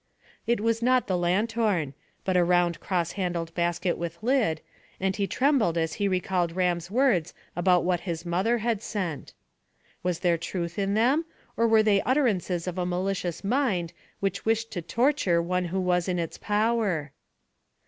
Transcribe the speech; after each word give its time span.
It 0.47 0.59
was 0.59 0.81
not 0.81 1.05
the 1.05 1.15
lanthorn, 1.15 1.93
but 2.25 2.35
a 2.35 2.43
round 2.43 2.79
cross 2.79 3.11
handled 3.11 3.53
basket 3.53 3.99
with 3.99 4.17
lid, 4.23 4.59
and 4.99 5.15
he 5.15 5.27
trembled 5.27 5.77
as 5.77 5.93
he 6.01 6.07
recalled 6.07 6.53
Ram's 6.55 6.89
words 6.89 7.35
about 7.55 7.83
what 7.83 7.99
his 7.99 8.25
mother 8.25 8.57
had 8.57 8.81
sent. 8.81 9.33
Was 10.01 10.21
there 10.21 10.39
truth 10.39 10.79
in 10.79 10.95
them, 10.95 11.25
or 11.55 11.67
were 11.67 11.83
they 11.83 11.99
the 11.99 12.09
utterances 12.09 12.65
of 12.65 12.79
a 12.79 12.83
malicious 12.87 13.43
mind 13.43 13.93
which 14.21 14.43
wished 14.43 14.71
to 14.71 14.81
torture 14.81 15.39
one 15.39 15.65
who 15.65 15.79
was 15.79 16.07
in 16.09 16.17
its 16.17 16.39
power? 16.39 17.11